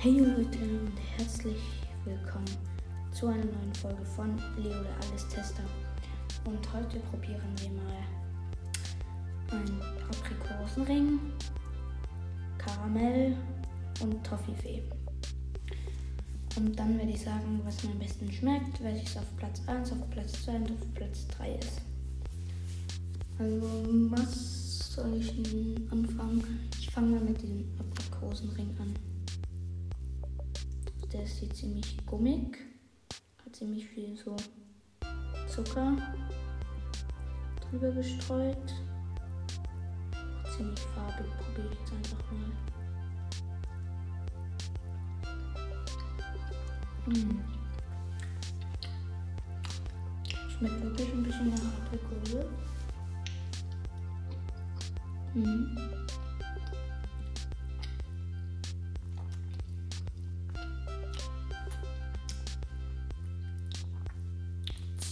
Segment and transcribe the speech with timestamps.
[0.00, 1.58] Hey Leute und herzlich
[2.04, 2.46] willkommen
[3.10, 5.64] zu einer neuen Folge von Leo der Alles-Tester.
[6.44, 11.18] Und heute probieren wir mal einen Aprikosenring,
[12.58, 13.36] Karamell
[14.00, 14.84] und Toffifee.
[16.54, 20.10] Und dann werde ich sagen, was mir am besten schmeckt, welches auf Platz 1, auf
[20.10, 21.82] Platz 2 und auf Platz 3 ist.
[23.40, 23.66] Also,
[24.10, 25.32] was soll ich
[25.90, 26.70] anfangen?
[26.78, 29.07] Ich fange mal mit dem Aprikosenring an.
[31.12, 32.58] Der ist ziemlich gummig,
[33.42, 34.36] hat ziemlich viel so
[35.48, 35.96] Zucker
[37.62, 38.74] drüber gestreut.
[40.54, 42.50] Ziemlich farbig, probiere ich jetzt einfach mal.
[47.06, 47.40] Hm.
[50.50, 52.50] Schmeckt wirklich ein bisschen nach Aprikose.
[55.34, 55.76] Mhm.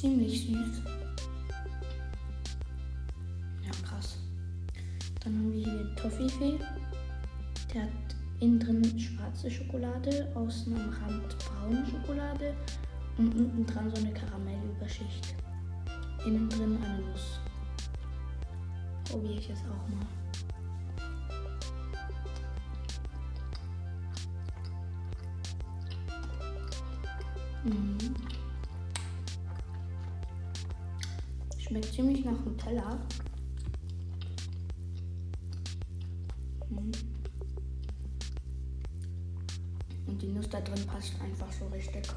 [0.00, 0.82] Ziemlich süß.
[3.64, 4.18] Ja, krass.
[5.24, 6.58] Dann haben wir hier den Toffifee.
[7.72, 7.90] Der hat
[8.40, 12.54] innen drin schwarze Schokolade, außen am Rand braune Schokolade
[13.16, 15.34] und unten dran so eine Karamellüberschicht.
[16.26, 17.40] Innen drin eine Nuss.
[19.10, 20.06] Probiere ich jetzt auch mal.
[27.64, 28.35] Mhm.
[31.76, 32.98] Schmeckt ziemlich nach Nutella.
[36.70, 36.90] Mhm.
[40.06, 42.08] Und die Nuss da drin passt einfach so richtig.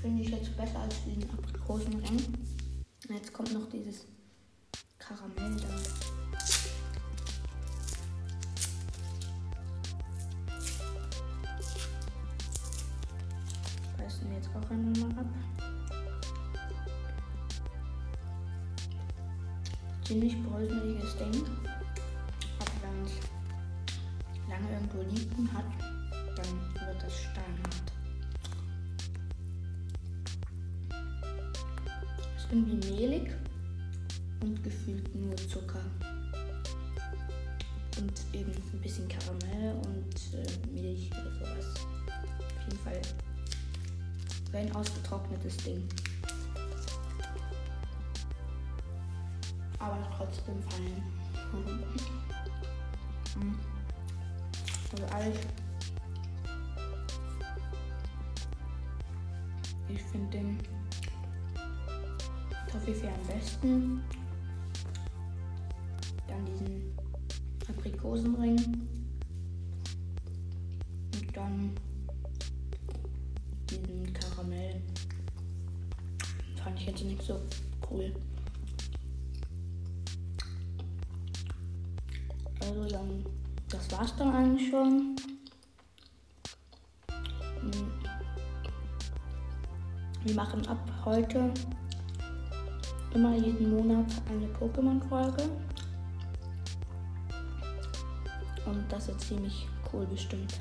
[0.00, 2.22] Finde ich jetzt besser als diesen Aprikosenring.
[3.10, 4.06] Jetzt kommt noch dieses
[4.98, 5.68] Karamell da.
[13.98, 15.01] Beißen wir jetzt auch einmal
[20.04, 21.44] Ziemlich bröseliges Ding.
[22.58, 23.12] Aber wenn es
[24.48, 25.64] lange irgendwo liegen hat,
[26.36, 27.92] dann wird es steinhart.
[32.36, 33.30] Ist irgendwie mehlig
[34.42, 35.80] und gefühlt nur Zucker.
[37.98, 41.74] Und eben ein bisschen Karamell und äh, Milch oder sowas.
[42.08, 43.00] Auf jeden Fall
[44.52, 45.88] ein ausgetrocknetes Ding.
[49.82, 51.02] Aber trotzdem fein.
[54.92, 55.38] Also alles.
[59.88, 60.58] Ich finde den
[62.70, 64.02] Toffifee am besten.
[66.28, 66.96] Dann diesen
[67.68, 68.58] Aprikosenring.
[71.14, 71.74] Und dann
[73.68, 74.80] diesen Karamell.
[76.62, 77.40] Fand ich jetzt nicht so
[77.90, 78.14] cool.
[82.62, 83.24] Also dann,
[83.68, 85.16] das war's dann eigentlich schon.
[87.60, 87.92] Hm.
[90.24, 91.52] Wir machen ab heute
[93.14, 95.44] immer jeden Monat eine Pokémon-Folge.
[98.64, 100.60] Und das ist ziemlich cool bestimmt.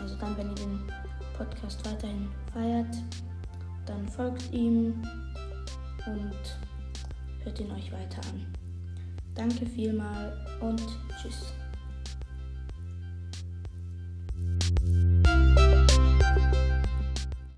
[0.00, 0.92] Also dann, wenn ihr den
[1.36, 2.96] Podcast weiterhin feiert,
[3.86, 5.02] dann folgt ihm
[6.06, 8.63] und hört ihn euch weiter an.
[9.34, 10.80] Danke vielmal und
[11.20, 11.52] tschüss.